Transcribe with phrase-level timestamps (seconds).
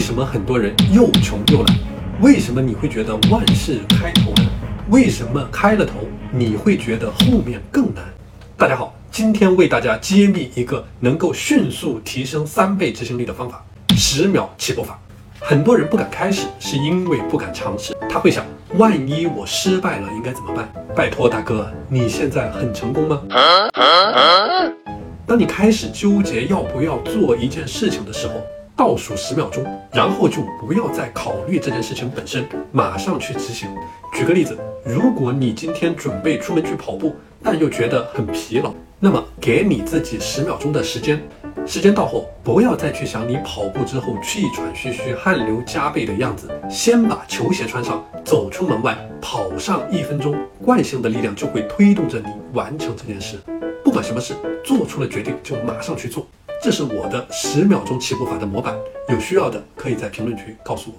[0.00, 1.76] 什么很多人又穷又懒？
[2.22, 4.46] 为什么你会觉得万事开头难？
[4.88, 8.02] 为什么开了头你会觉得后面更难？
[8.56, 13.62] 大家好，今天为大家揭秘一个能够迅速提升三倍执行力的方法——
[13.94, 14.98] 十秒起步法。
[15.38, 17.94] 很多人不敢开始，是因为不敢尝试。
[18.08, 18.44] 他会想，
[18.78, 20.68] 万一我失败了，应该怎么办？
[20.96, 23.20] 拜托大哥，你现在很成功吗？
[25.26, 28.34] 当你开始纠结要不要做一件事情的时候，
[28.80, 29.62] 倒数十秒钟，
[29.92, 33.68] 然后就不要再考虑这件事情本身，马上去执行。
[34.10, 41.22] 举个例子，如果你今天准备出门去跑步，但又觉得很疲劳，那么给你自己十秒钟的时间。
[41.66, 53.38] 时间到后，不要再去想你跑步之后气喘吁吁、汗流浃背的样子，先把球鞋穿上，走出门外，跑上一分钟，惯性的力量就会推动着你完成这件事。
[53.84, 56.26] 不管什么事，做出了决定就马上去做。
[56.62, 58.76] 这是我的十秒钟起步法的模板，
[59.08, 60.96] 有需要的可以在评论区告诉我。